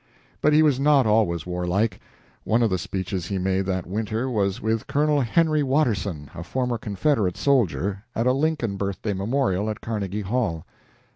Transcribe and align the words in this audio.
But 0.41 0.53
he 0.53 0.63
was 0.63 0.79
not 0.79 1.05
always 1.05 1.45
warlike. 1.45 1.99
One 2.43 2.63
of 2.63 2.71
the 2.71 2.79
speeches 2.79 3.27
he 3.27 3.37
made 3.37 3.67
that 3.67 3.85
winter 3.85 4.31
was 4.31 4.59
with 4.59 4.87
Col. 4.87 5.19
Henry 5.21 5.61
Watterson, 5.61 6.31
a 6.33 6.41
former 6.43 6.79
Confederate 6.79 7.37
soldier, 7.37 8.03
at 8.15 8.25
a 8.25 8.33
Lincoln 8.33 8.77
birthday 8.77 9.13
memorial 9.13 9.69
at 9.69 9.79
Carnegie 9.79 10.21
Hall. 10.23 10.65